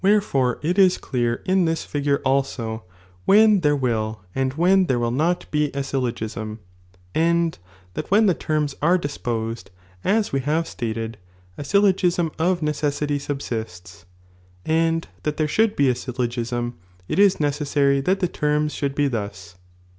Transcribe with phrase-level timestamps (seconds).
[0.03, 2.83] it is clear in this figure also,
[3.25, 6.57] when there will and when there will not be a syllogism,
[7.13, 7.59] and
[7.93, 9.69] that when the terms are disposed
[10.03, 11.19] as we have stated,
[11.55, 14.05] a syllogism of necessity subsists,
[14.65, 19.07] and that there should be a syllogism, it is necessary that the terms should be
[19.07, 19.53] thus.